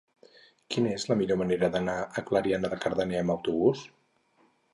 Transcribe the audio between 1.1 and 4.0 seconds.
la millor manera d'anar a Clariana de Cardener amb autobús?